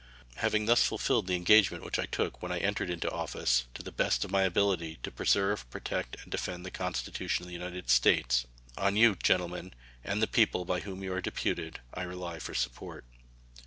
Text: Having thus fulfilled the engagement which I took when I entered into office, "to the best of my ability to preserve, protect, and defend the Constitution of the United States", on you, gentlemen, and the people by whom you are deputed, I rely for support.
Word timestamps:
Having 0.37 0.65
thus 0.65 0.83
fulfilled 0.83 1.27
the 1.27 1.35
engagement 1.35 1.83
which 1.83 1.99
I 1.99 2.07
took 2.07 2.41
when 2.41 2.51
I 2.51 2.57
entered 2.57 2.89
into 2.89 3.07
office, 3.11 3.65
"to 3.75 3.83
the 3.83 3.91
best 3.91 4.25
of 4.25 4.31
my 4.31 4.41
ability 4.41 4.97
to 5.03 5.11
preserve, 5.11 5.69
protect, 5.69 6.17
and 6.23 6.31
defend 6.31 6.65
the 6.65 6.71
Constitution 6.71 7.43
of 7.43 7.47
the 7.49 7.53
United 7.53 7.87
States", 7.87 8.47
on 8.75 8.95
you, 8.95 9.13
gentlemen, 9.13 9.75
and 10.03 10.19
the 10.19 10.25
people 10.25 10.65
by 10.65 10.79
whom 10.79 11.03
you 11.03 11.13
are 11.13 11.21
deputed, 11.21 11.81
I 11.93 12.01
rely 12.01 12.39
for 12.39 12.55
support. 12.55 13.05